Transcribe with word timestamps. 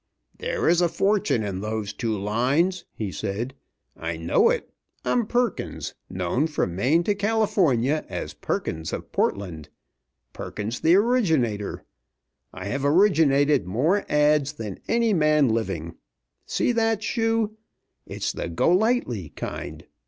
"There 0.35 0.67
is 0.67 0.81
a 0.81 0.89
fortune 0.89 1.43
in 1.43 1.61
those 1.61 1.93
two 1.93 2.17
lines," 2.17 2.85
he 2.95 3.11
said. 3.11 3.53
"I 3.95 4.17
know 4.17 4.49
it 4.49 4.67
I'm 5.05 5.27
Perkins, 5.27 5.93
known 6.09 6.47
from 6.47 6.75
Maine 6.75 7.03
to 7.03 7.13
California 7.13 8.03
as 8.09 8.33
Perkins 8.33 8.93
of 8.93 9.11
Portland, 9.11 9.69
Perkins 10.33 10.79
the 10.79 10.95
Originator. 10.95 11.83
I 12.51 12.65
have 12.65 12.83
originated 12.83 13.67
more 13.67 14.03
ads. 14.09 14.53
than 14.53 14.79
any 14.87 15.13
man 15.13 15.49
living. 15.49 15.93
See 16.47 16.71
that 16.71 17.03
shoe? 17.03 17.55
It's 18.07 18.31
the 18.31 18.49
'Go 18.49 18.71
lightly' 18.71 19.29
kind. 19.35 19.85